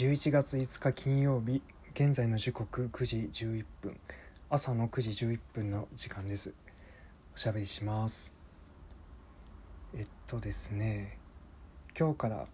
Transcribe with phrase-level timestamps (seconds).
[0.00, 1.60] 11月5日金曜日
[1.92, 4.00] 現在の時刻9時11分。
[4.48, 6.54] 朝の9時11分の時間です。
[7.34, 8.34] おしゃべりします。
[9.94, 11.18] えっとですね
[11.98, 12.46] 今日から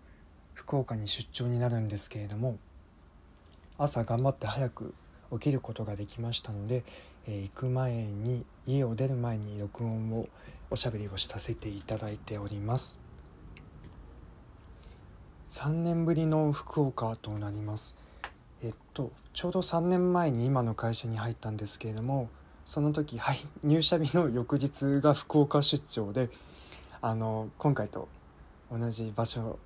[0.54, 2.58] 福岡に出張になるんですけれども
[3.78, 4.92] 朝頑張って早く
[5.30, 6.82] 起きることができましたので、
[7.28, 10.28] えー、行く前に家を出る前に録音を
[10.68, 13.05] おしゃべりをさせていただいております。
[15.48, 17.96] 3年ぶりの福岡となります。
[18.62, 22.30] えっとちょうど3年前に今の会社に入ったんですけれども
[22.64, 26.30] その時、はい、入社日の翌日が福岡出張で
[27.00, 28.08] あの今回と
[28.72, 29.58] 同じ場所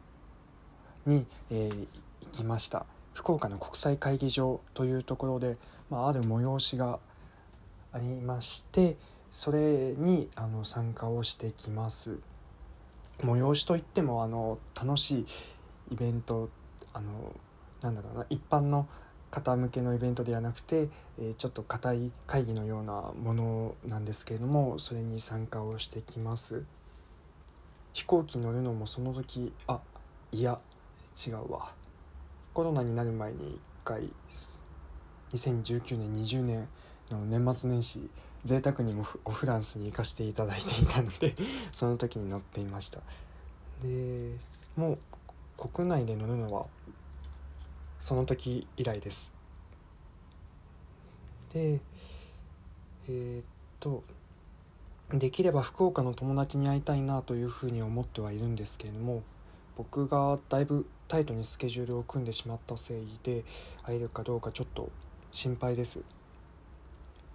[1.06, 1.87] に、えー、行
[2.31, 2.84] きました。
[3.15, 5.56] 福岡の国際会議場というところで、
[5.89, 6.98] まあ、ある催しが
[7.92, 8.97] ありまして
[9.31, 12.19] それにあの参加をしてきます。
[13.20, 15.27] 催しといってもあの楽しい
[15.91, 16.48] イベント
[16.92, 17.34] あの
[17.83, 18.86] なんだろうな一般の
[19.30, 20.88] 方向けのイベントではなくて、
[21.20, 26.64] え、ちょっと硬い会議のようなものなんですけれどもそれに参加をしてきます。
[27.92, 29.80] 飛行機乗るのもその時あ
[30.33, 30.58] いや
[31.27, 31.72] 違うわ。
[32.52, 34.11] コロナになる前に1回
[35.33, 36.68] 2019年20年
[37.11, 38.11] の年末年始
[38.44, 41.34] 贅沢にもおフランスに行かせていただいていたので
[41.72, 43.00] その時に乗っていました。
[43.83, 44.34] で
[44.77, 44.98] もう
[45.61, 46.66] 国内で乗るのは
[47.98, 49.30] その時以来です。
[51.52, 51.80] で
[53.08, 53.44] えー、っ
[53.78, 54.02] と
[55.12, 59.22] できれば福岡の友達に会いたいなというふうに思ってはいるんですけれども
[59.77, 63.45] 僕がだいぶタイトにスケジュールを組んでしまったせいで
[63.83, 64.91] 会えるかどうかちょっと
[65.33, 66.02] 心配です。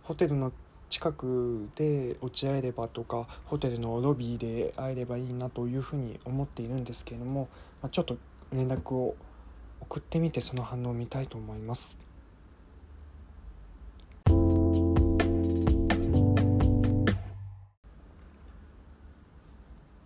[0.03, 0.51] ホテルの
[0.89, 7.49] 近くで落ち合えればとかホテルのロビーで会えればいいなというふうに思っているんですけれども、
[7.85, 8.17] まあ、ちょっと
[8.51, 9.15] 連絡を
[9.79, 11.99] 送ってみてその反応を見たいと思います。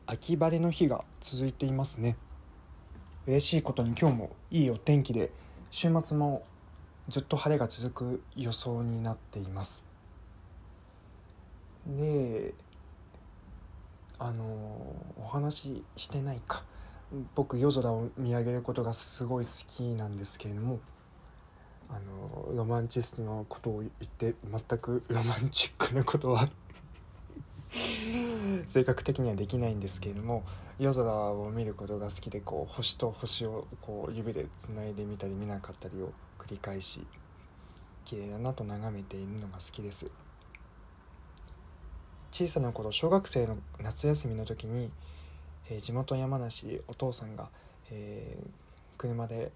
[0.05, 2.17] 秋晴れの日が続いていますね。
[3.25, 5.31] 嬉しいことに今日もいいお天気で
[5.71, 6.43] 週末も
[7.07, 9.85] ずっと晴れが続く予想になっています。
[11.87, 12.53] で
[14.17, 14.43] あの
[15.15, 16.65] お話ししてないか。
[17.35, 20.79] 僕夜空を見上げることがすごい好きなんですけれども
[21.89, 26.49] あのロマンチストのことを言って全くロマンチックなことは
[28.67, 30.43] 性格的にはできないんですけれども
[30.77, 37.05] 夜空を見ることが好きでこう星と星をこう指でつないでみたり見なかったりを繰り返し
[38.05, 40.09] 綺麗だなと眺めているのが好きです。
[42.31, 44.91] 小さな頃小学生の夏休みの時に
[45.69, 47.49] え、地元山梨お父さんが、
[47.91, 48.37] え、
[48.97, 49.51] 車で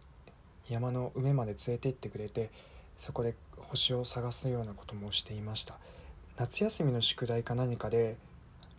[0.70, 2.50] 山の上まで連れて行ってくれて
[2.98, 5.76] そこで星を探すようなこともしていました。
[6.38, 8.18] 夏休みの宿題か何かで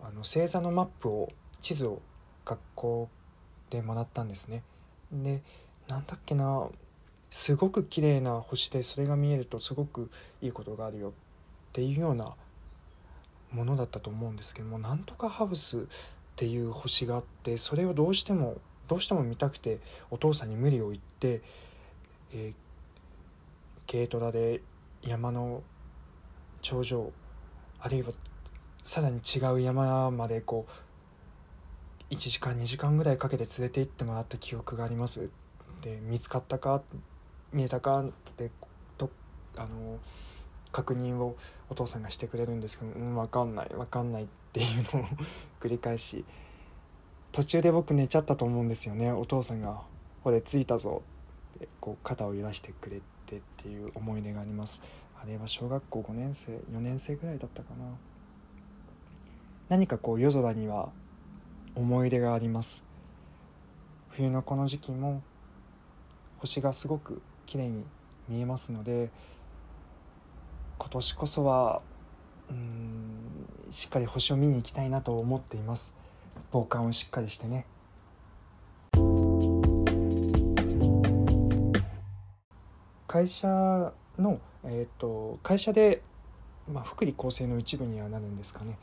[0.00, 2.00] あの星座のマップを地図を
[2.45, 3.09] 学校
[3.71, 4.62] でもらったんですね。
[5.12, 5.43] で
[5.89, 6.69] なんだっけな
[7.31, 11.12] すごく綺麗な星でそれが見えるとすごくいいことがあるよっ
[11.72, 12.34] ていうような
[13.53, 15.87] ものだったと思うんですけどもなんとかハウス
[16.34, 18.56] っていう星があってそれをどうしても
[18.89, 19.78] どうしても見たくて
[20.11, 21.41] お父さんに無理を言って、
[22.33, 24.61] えー、軽トラで
[25.03, 25.62] 山の
[26.61, 27.12] 頂上
[27.78, 28.12] あるいは
[28.83, 30.67] さらに違う山までこ
[32.11, 35.31] う1時間2時間ぐらいかけて連れて行ってもらった記憶があります。
[35.83, 36.83] で見つかったか
[37.53, 38.51] 見えたかって
[38.99, 39.11] と
[39.56, 39.99] あの
[40.72, 41.37] 確認を
[41.71, 45.09] お父さんがしてくれるんですけど「うん分かんない分かんない」ってっていうのを
[45.60, 46.25] 繰り返し
[47.32, 49.10] 途中で僕寝ちゃったと思うんですよね。
[49.10, 49.82] お父さんが
[50.22, 51.03] 「ほれ着いたぞ」
[51.59, 54.82] ってこう肩を揺らしてくれてっていう思い出があります。
[55.20, 57.84] あれは小学校5年生4年生ぐらいだったかな。
[59.69, 60.92] 何かこう夜空には
[61.75, 62.84] 思い出があります。
[64.10, 65.21] 冬のこの時期も
[66.39, 67.84] 星がすごく綺麗に
[68.28, 69.10] 見えますので
[70.78, 71.83] 今年こそは
[72.48, 73.03] うん
[73.74, 75.92] しっかり星を見に行きたいなと思っています。
[76.53, 77.66] 防寒をしっかりしてね。
[83.09, 86.03] 会社の、えーと、会社で、
[86.72, 88.78] まあ、福利厚生の一部にはなるんですかね、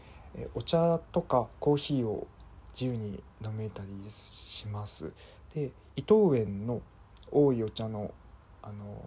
[0.56, 2.28] お茶とかコーヒーを
[2.74, 5.14] 自由に飲めたりします。
[5.56, 6.82] で伊藤園の
[7.32, 8.14] 多いお茶の
[8.62, 9.02] あの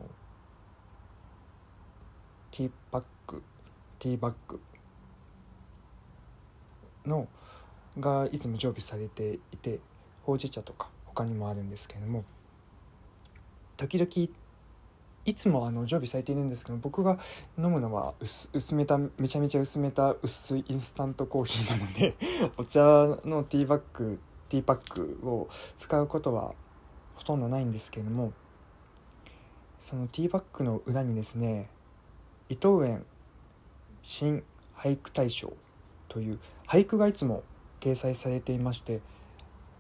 [2.51, 3.43] ティーバッグ
[3.99, 4.59] ティーバッグ
[7.07, 7.29] の
[7.99, 9.81] がいつも常備されていて
[10.23, 12.25] ほうじ茶とか他にもあるんですけれども
[13.77, 14.29] 時々
[15.27, 17.19] いつもあの常備されているんですけど僕が
[17.59, 22.15] 飲むのは薄薄めためちゃめちゃ薄めた薄いインスタントコーヒーなので
[22.59, 22.81] お茶
[23.25, 24.19] のティーバッグ
[24.49, 26.55] ティーパックを使うことは
[27.15, 28.33] ほとんどないんですけれども
[29.79, 31.71] そのティーバッグの裏にですね
[32.49, 33.05] 伊藤園
[34.03, 34.43] 新
[34.77, 35.53] 俳句大賞
[36.09, 37.43] という俳句がいつも
[37.81, 39.01] 掲載されていまして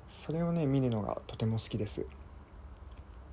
[0.08, 2.06] それをね見るのがとても好きです。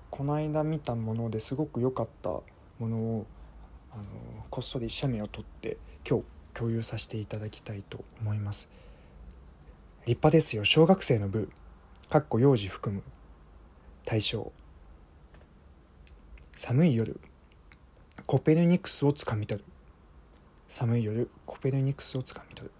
[0.09, 2.43] この間見たものですごく良かったも
[2.81, 3.25] のを
[3.91, 4.03] あの
[4.49, 5.77] こっそり写メを撮って
[6.07, 8.69] 今日共有させていただきたいと思います。
[10.05, 10.65] 立派ですよ。
[10.65, 11.49] 小学生の部。
[12.09, 13.03] かっこ幼児含む。
[14.03, 14.51] 対象
[16.55, 17.19] 寒い夜。
[18.25, 19.65] コペルニクスをつかみ取る。
[20.67, 22.73] 寒い夜コペルニクスをつかみ取る。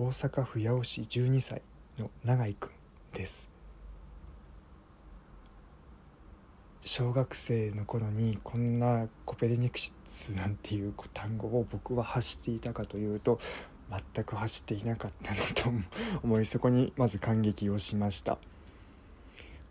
[0.00, 1.60] 大阪府八尾市12歳
[1.98, 2.70] の永井くん
[3.14, 3.50] です。
[6.82, 13.40] 小学生の頃にこんなコペルニクスなんていう単語を僕は発していたかというと
[14.14, 15.72] 全く発していなかったなと
[16.22, 18.38] 思いそこにまず感激をしました。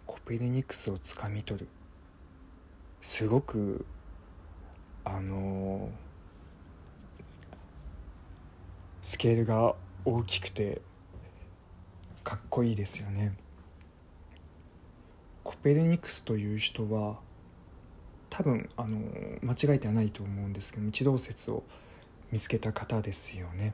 [0.05, 1.67] コペルニクスをつかみ取る。
[2.99, 3.85] すごく
[5.05, 5.89] あの
[9.01, 9.73] スケールが
[10.09, 10.81] 大きくて
[12.23, 13.35] かっこいいですよね
[15.43, 17.17] コペルニクスという人は
[18.29, 18.99] 多分あの
[19.41, 21.63] 間違えてはないと思うんですけど地動説を
[22.31, 23.73] 見つけた方ですよね。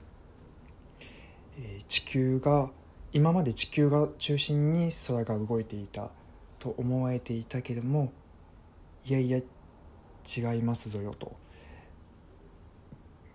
[1.59, 2.71] え地球が
[3.11, 6.09] 今まで地球が中心に空が動いていた
[6.57, 8.11] と思われていたけども
[9.05, 11.35] いやいや違いますぞよと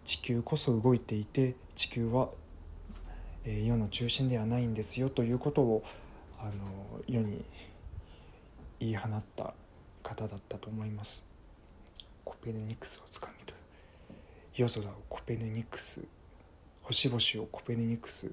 [0.04, 2.30] 地球こそ動いていて地球は、
[3.44, 5.82] 世の中心ではないんですよということを
[6.38, 6.50] あの
[7.06, 7.44] 世に
[8.80, 9.54] 言い放った
[10.02, 11.24] 方だったと思います。
[12.24, 13.58] コペルニクスをつかみ取る。
[14.54, 16.02] 夜空をコペルニクス
[16.82, 18.30] 星々をコペルニクス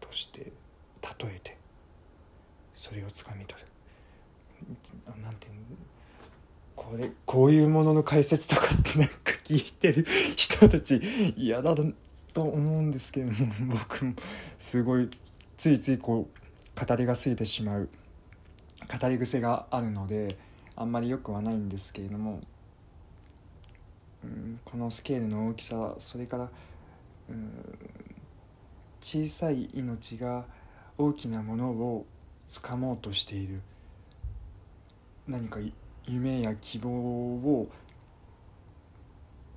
[0.00, 1.56] として例えて
[2.74, 3.68] それをつかみ取る。
[5.22, 5.48] なんて
[6.74, 9.14] これこういうものの解説とかってなんか
[9.44, 10.06] 聞いてる
[10.36, 11.00] 人たち
[11.36, 11.74] 嫌だ
[12.32, 14.14] と思うんですけども 僕も
[14.58, 15.10] すごい
[15.56, 17.88] ついついこう語りが過ぎてしまう
[19.00, 20.36] 語り癖があるので
[20.76, 22.40] あんまりよくはないんですけれども、
[24.24, 26.48] うん、このスケールの大きさそれから、
[27.28, 27.50] うん、
[29.00, 30.44] 小さい命が
[30.96, 32.06] 大きなものを
[32.46, 33.60] つかもうとしている
[35.26, 35.58] 何か
[36.06, 37.68] 夢や希望を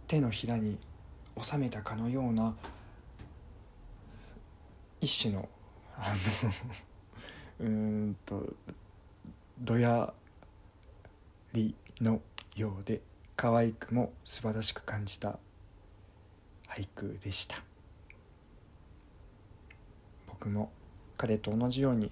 [0.07, 0.77] 手のひらに
[1.39, 2.56] 収めたかのような
[5.00, 5.48] 一種の
[5.98, 6.13] あ
[7.60, 8.54] の うんと
[9.60, 10.13] どや
[11.54, 12.22] りの
[12.56, 13.01] ようで
[13.36, 15.38] 可愛くも素晴らしく感じた
[16.68, 17.63] 俳句でした。
[20.28, 20.72] 僕も
[21.18, 22.12] 彼と同じように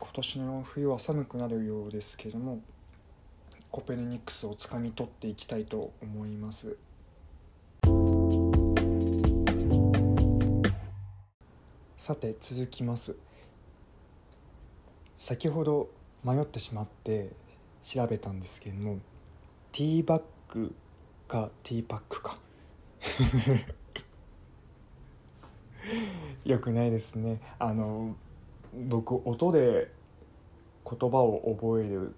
[0.00, 2.60] 今年の冬は寒くなるようですけども
[3.70, 6.76] コペルニクスをつかみ取っていきたいと思います。
[12.06, 13.16] さて続きます。
[15.16, 15.88] 先ほど
[16.22, 17.32] 迷ってしまって
[17.82, 19.00] 調べたんですけども
[19.72, 20.72] ティーバッグ
[21.26, 22.38] かティーパックか。
[26.44, 27.40] よくないですね。
[27.58, 28.14] あの
[28.72, 29.90] 僕音で
[30.88, 32.14] 言葉を覚える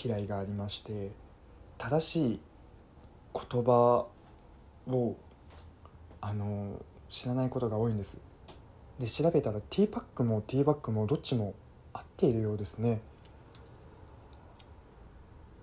[0.00, 1.10] 嫌いがありまして
[1.76, 2.40] 正しい
[3.34, 4.06] 言葉
[4.86, 5.16] を
[6.20, 6.80] あの
[7.12, 8.22] 知らないことが多いんです。
[8.98, 11.54] で調べたらティーパックもティーバッグもどっちも
[11.92, 13.00] 合っているようですね。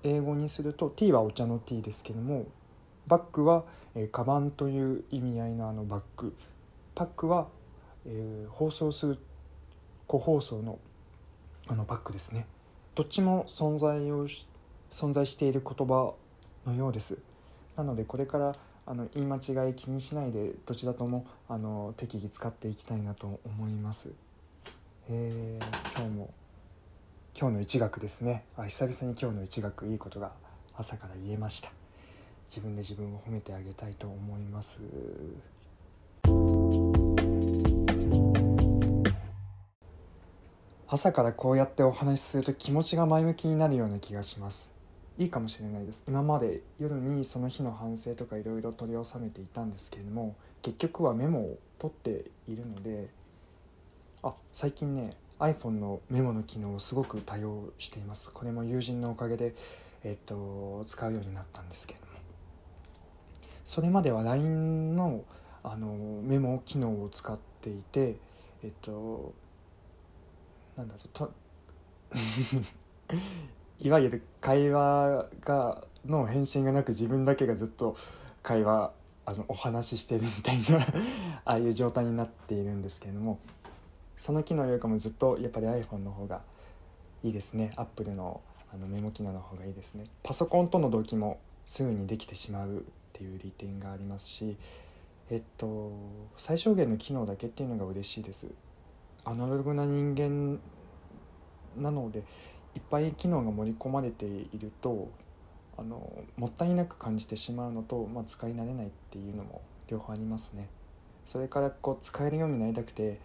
[0.04, 2.46] 英語にするとティーはお茶のティーですけども
[3.08, 3.66] バッグは、
[3.96, 6.36] えー、カバンという意味合いのあのバッグ。
[6.94, 7.48] パックは、
[8.06, 9.18] えー、放送する
[10.06, 10.78] 個包装の
[11.68, 12.46] あのバッグですね。
[12.94, 14.28] どっちも存在を
[14.92, 16.14] 存在している言葉
[16.68, 17.18] のようです。
[17.76, 18.56] なのでこれから
[18.90, 24.10] あの言い間違い気にしないでどちらともあの適宜使っていきたいなと思います。
[25.08, 26.34] えー、今日も
[27.40, 28.46] 今日の一学ですね。
[28.58, 30.32] あ久々に今日の一学いいことが
[30.76, 31.70] 朝から言えました。
[32.48, 34.82] 自分で自分を褒めてあげたいと思います。
[40.88, 44.79] 朝からこうやってお話しすると気持ちが前向きになるような気がします。
[45.20, 46.06] いいかもしれないです。
[46.08, 53.10] 今まで夜にその日の反省とかいろいろ取り収めていたんですけれども結局はメモを取っているので
[54.24, 58.32] あ最近ね iPhone のメモの機能をすごく多用しています。
[58.32, 59.56] これも友人のおかげで、
[60.06, 62.14] えっと、使うようになったんですけれども。
[63.66, 65.26] それまでは LINE の
[65.64, 68.16] あのメモ機能を使っていて
[68.64, 69.34] えっと
[70.78, 71.34] なんだろうと
[73.82, 77.96] いわゆる会話がの返信がなく自分だけがずっと
[78.44, 78.92] 会話
[79.26, 80.86] あのお話ししてるみたいな
[81.46, 83.40] ああいう状態になっているんですけれども
[84.18, 86.42] その機能よりかもずっとやっぱり iPhone の方が
[87.24, 87.72] いいですね。
[87.76, 90.06] Apple のあのメモ機能の方がいいですね。
[90.24, 92.82] パソコンとの同期もすぐにできてしまうっ
[93.14, 94.58] ていう利点がありますし
[95.30, 95.92] えっと
[96.38, 98.48] 最小限の機能だけっていうのが嬉しいです。
[99.26, 100.60] アナログな人間
[101.78, 102.24] なので
[102.80, 105.10] いっぱい機能が盛り込まれていると
[105.78, 110.70] あのもったいなく感じてしまうのと、まあ、使い慣れないっていうのも両方ありますね。
[111.26, 113.20] それからこう使えるようになりたくて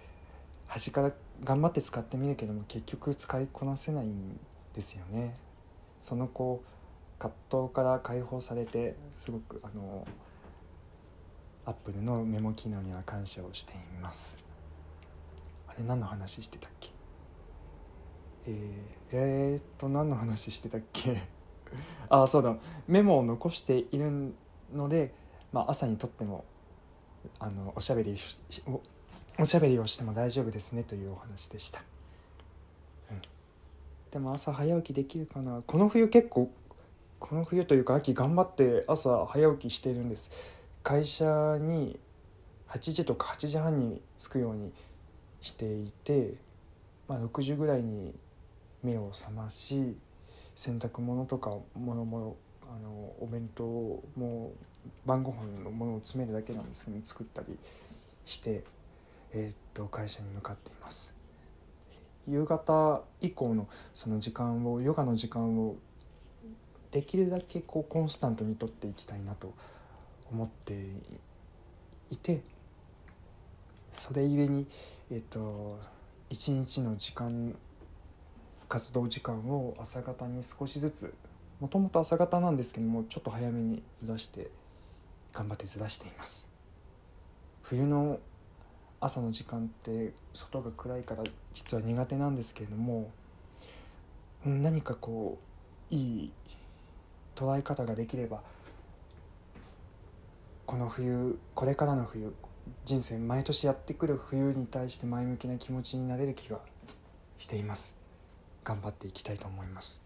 [0.66, 1.12] 端から
[1.44, 4.38] 頑張って使ってみるけども結局使いこなせないん
[4.74, 5.36] ですよね。
[6.00, 10.06] そのこう葛藤から解放されてすごくあの
[11.64, 14.36] アップルのメモ機能には感謝をしています。
[15.68, 16.93] あれ何の話してたっけ？
[18.46, 18.54] えー、
[19.12, 21.16] えー、っと何の話してたっけ？
[22.08, 22.56] あそうだ。
[22.86, 24.32] メモを残している
[24.72, 25.12] ので、
[25.52, 26.44] まあ、朝にとっても
[27.38, 28.16] あのおしゃべり
[28.66, 28.80] お
[29.40, 31.82] おしゃべりをしても大丈夫ですねというお話でした、
[33.10, 33.20] うん、
[34.10, 35.62] でも朝早起きできるかな？
[35.66, 36.50] この冬結構
[37.18, 40.30] この冬というか秋頑張って朝早起きしているんです。
[40.82, 41.98] 会社に
[42.68, 44.72] 8時とか8時半に着くように
[45.40, 46.34] していて、
[47.08, 48.14] まあ、6時ぐらいに
[48.84, 49.96] 目を覚まし
[50.54, 53.64] 洗濯物とかものもあのお弁当
[54.16, 54.52] も
[55.04, 57.58] 晩ご飯のものを詰めるだけなんですけど作ったり
[58.24, 58.64] して、
[59.32, 61.14] えー、っと会社に向かっています。
[62.26, 65.76] 夕方以降のその時間をヨガの時間を
[66.90, 69.52] できるだけこうコンスタントにとっていきたいなと
[70.30, 70.86] 思って
[72.10, 72.40] いて
[73.92, 74.66] それゆえに
[75.10, 75.78] えっ、と
[76.30, 77.54] 一日の時間
[78.68, 81.14] 活動時間を朝方に少しずつ
[81.60, 84.50] もともと朝方なんですけどもちょっと早めにずらして
[85.32, 86.48] 頑張ってずらしています。
[87.62, 88.20] 冬の
[89.00, 93.10] 朝の時間って外が暗いから実は苦手なんですけれども
[94.44, 95.38] 何かこ
[95.90, 96.32] ういい
[97.34, 98.42] 捉え方ができれば
[100.66, 102.32] この冬これからの冬
[102.84, 106.60] 人生毎年やってくる冬に対して前向きな気持ちになれる気が
[107.36, 108.03] しています。
[108.64, 110.02] 頑張っていきたいと思います。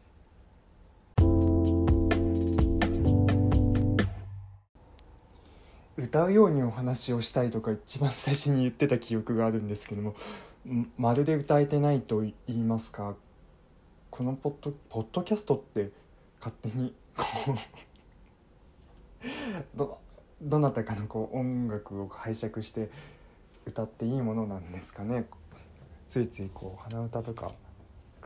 [5.96, 10.14] 歌うようにお話をしたいとか一番最初に言ってた記憶があるんですけども
[10.96, 13.16] まるで歌えてないと言いますか
[14.10, 15.90] このポッドポッドキャストって
[16.38, 16.94] 勝手に
[19.74, 19.98] ど
[20.40, 22.90] どなたかのこう音楽を拝借して
[23.66, 25.26] 歌っていいものなんですかね。
[26.08, 27.52] ついついこう鼻歌とか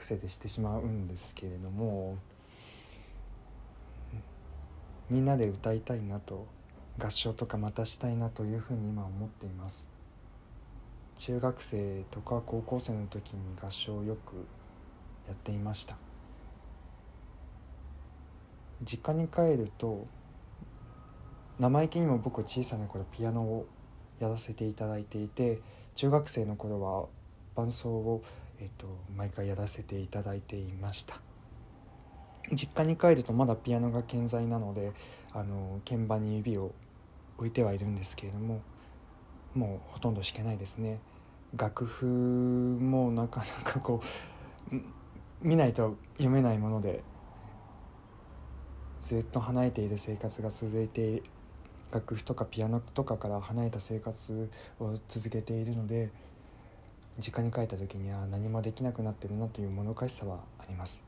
[0.03, 2.19] 癖でしてしまうんですけれども
[5.09, 6.47] みんなで歌いたいなと
[6.99, 9.89] 合唱とかまたしたいなというふうに今思っています。
[11.19, 14.35] 中学生とか高校生の時に合唱をよく
[15.27, 15.97] やっていました。
[18.83, 20.07] 実家に帰ると
[21.59, 23.67] 生意気にも僕小さな頃ピアノを
[24.19, 25.61] やらせていただいていて
[25.95, 27.07] 中学生の頃は
[27.55, 28.23] 伴奏を、
[28.63, 31.21] えっと、毎回やらせていただいていました。
[32.53, 34.93] 実家に帰るとまだピアノが健在なので
[35.33, 36.73] あの鍵盤に指を
[37.39, 38.61] 置いてはいるんですけれども
[39.55, 41.01] もうほとんど弾けないですね。
[41.57, 44.01] 楽譜もなかなかこ
[44.73, 44.77] う
[45.43, 47.03] 見ないと読めないもので
[49.03, 51.25] ずっと離れている生活が続いて
[51.91, 56.11] 楽譜とかピアノとかから離れた生活を続けているので
[57.19, 61.03] 実家に帰った時には何もできなくなってるなというもどかしさはあります。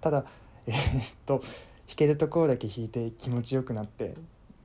[0.00, 0.24] ただ
[0.66, 4.14] えー、っと弾けるところだけ弾いて気持ちよくなって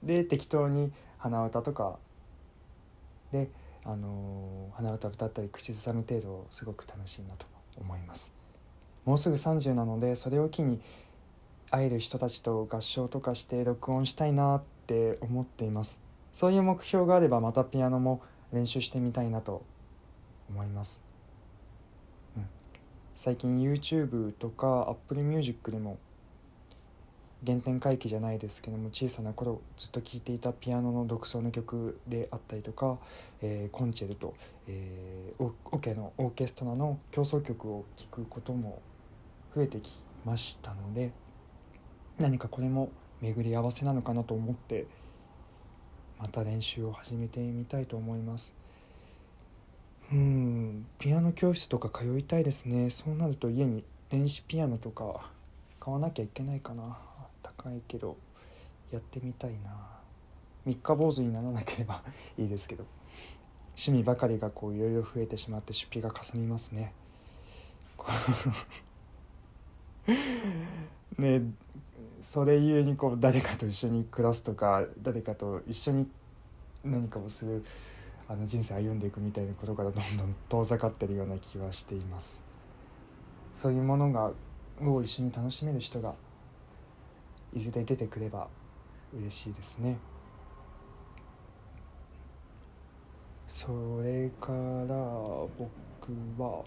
[0.03, 1.97] で適当に鼻歌とか
[3.31, 3.49] で、
[3.85, 7.47] あのー、鼻歌歌ったり口ずさむ程度すごく楽しいなと
[7.77, 8.31] 思います。
[9.05, 10.81] もうすぐ30なのでそれを機に
[11.71, 15.99] 会える人たちと合唱とかして録音したいなって思っています。
[16.33, 18.21] そういう目標があればまたピアノも
[18.51, 19.63] 練習してみたいなと
[20.49, 21.01] 思います、
[22.37, 22.45] うん、
[23.13, 25.97] 最近 YouTube とか Apple Music でも
[27.45, 32.97] 原点回帰じゃないですけども小さな頃ずっと聴いていたピアノの独奏の曲であったりとか、
[33.41, 34.33] えー、コンチェルト、
[34.67, 38.81] えー、オケのオーケストラの協奏曲を聴くことも
[39.53, 41.11] 増えてきましたので
[42.17, 42.89] 何かこれも
[43.21, 44.87] 巡り合わせなのかなと思って
[46.19, 48.62] また練習を始めてみたいと思います。
[50.11, 52.89] うんピアノ教室とか通いたいですね。
[52.89, 55.29] そうなると家に電子ピアノとか
[55.79, 56.97] 買わなきゃいけないかな。
[57.41, 58.17] 高いけど
[58.91, 59.71] やってみたいな。
[60.65, 62.01] 三日坊主にならなければ
[62.37, 62.85] いいですけど。
[63.75, 66.93] 趣味ばかりがこういろいろ増えてしまって出費がかさみますね。
[71.17, 71.41] ね
[72.21, 76.07] それゆえにこう誰かと一緒に暮らすとか誰かと一緒に
[76.83, 77.63] 何かをする
[78.27, 82.41] あの人生歩んでいくみたいなことからどんどん遠ざかってるような気はしています。
[83.53, 84.31] そういうものが
[84.81, 86.15] を一緒に楽しめる人が
[87.53, 88.47] いずれ出てくれば
[89.15, 89.97] 嬉しいですね。
[93.47, 94.55] それから
[94.87, 95.69] 僕
[96.39, 96.63] は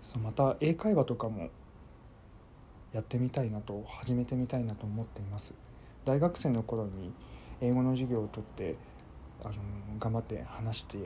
[0.00, 1.50] そうまた英会話とかも
[2.92, 5.54] やってみたいなと始めてみたいなと思っています。
[6.04, 7.12] 大学生の頃に
[7.60, 8.76] 英語の授業をとって
[9.42, 9.54] あの
[9.98, 11.00] 頑張って話してっ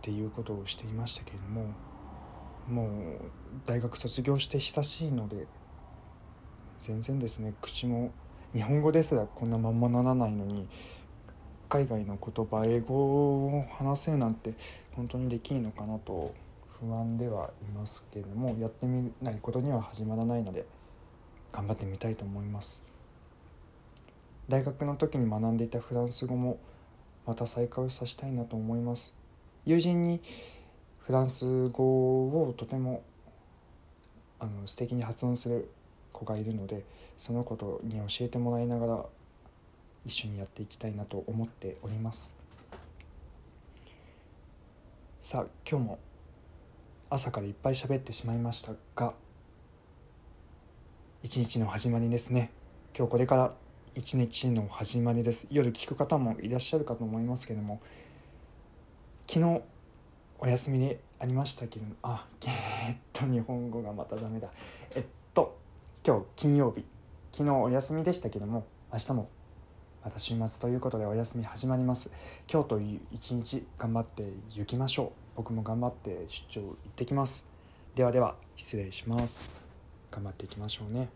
[0.00, 1.66] ていうことをしていましたけれども
[2.68, 3.20] もう
[3.66, 5.46] 大学卒業して久しいので
[6.78, 8.12] 全然ですね口も
[8.52, 10.68] 日本語ですらこんなまんまならないのに
[11.68, 14.54] 海外の言葉英語を話せるなんて
[14.92, 16.34] 本当にできるのかなと
[16.80, 20.66] 不安ではいますけれどもやってみないことには始まらないので
[21.52, 22.93] 頑張ってみたいと思います。
[24.48, 26.58] 大学の時に学んでいたフランス語も
[27.26, 29.14] また再開をさせたいなと思います。
[29.64, 30.20] 友人に
[31.00, 31.84] フランス語
[32.26, 33.02] をとても
[34.38, 35.70] あの素敵に発音する
[36.12, 36.84] 子がいるので
[37.16, 39.04] その子とに教えてもらいながら
[40.04, 42.34] 一緒にやっていきたいなと思っております。
[45.20, 45.98] さあ今日も
[47.08, 49.14] 朝からいっぱい喋ってしまいましたが
[51.22, 52.50] 一日の始まりですね。
[52.94, 53.54] 今日これから
[53.96, 55.46] 一日の始まりです。
[55.52, 57.80] 夜聞く方もいらっしゃるかと思いますけども
[59.28, 59.62] 昨日
[60.40, 64.48] お休みにありましたけどあえっと日本語がまたダメだ。
[64.96, 65.56] えっと
[66.04, 66.84] 今日金曜日。
[67.30, 69.28] 昨日お休みでしたけども明日も
[70.04, 72.10] また週末ということでお休み始まります。
[72.52, 75.10] 今日という一日頑張って行きましょう。
[75.36, 77.44] 僕も頑張って出張行ってきます。
[77.94, 79.52] ではでは失礼します。
[80.10, 81.08] 頑張っていきましょうね。